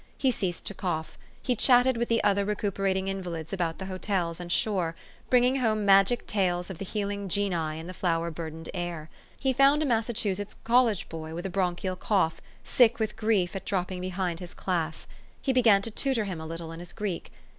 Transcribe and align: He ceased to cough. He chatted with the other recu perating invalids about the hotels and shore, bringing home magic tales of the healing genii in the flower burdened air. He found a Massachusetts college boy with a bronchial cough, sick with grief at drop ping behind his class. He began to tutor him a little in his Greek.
He 0.17 0.31
ceased 0.31 0.65
to 0.65 0.73
cough. 0.73 1.15
He 1.43 1.55
chatted 1.55 1.95
with 1.95 2.09
the 2.09 2.23
other 2.23 2.43
recu 2.43 2.71
perating 2.71 3.07
invalids 3.07 3.53
about 3.53 3.77
the 3.77 3.85
hotels 3.85 4.39
and 4.39 4.51
shore, 4.51 4.95
bringing 5.29 5.57
home 5.57 5.85
magic 5.85 6.25
tales 6.25 6.71
of 6.71 6.79
the 6.79 6.85
healing 6.85 7.29
genii 7.29 7.79
in 7.79 7.85
the 7.85 7.93
flower 7.93 8.31
burdened 8.31 8.67
air. 8.73 9.11
He 9.39 9.53
found 9.53 9.83
a 9.83 9.85
Massachusetts 9.85 10.55
college 10.63 11.07
boy 11.07 11.35
with 11.35 11.45
a 11.45 11.51
bronchial 11.51 11.95
cough, 11.97 12.41
sick 12.63 12.97
with 12.97 13.15
grief 13.15 13.55
at 13.55 13.63
drop 13.63 13.89
ping 13.89 14.01
behind 14.01 14.39
his 14.39 14.55
class. 14.55 15.05
He 15.39 15.53
began 15.53 15.83
to 15.83 15.91
tutor 15.91 16.23
him 16.23 16.41
a 16.41 16.47
little 16.47 16.71
in 16.71 16.79
his 16.79 16.93
Greek. 16.93 17.31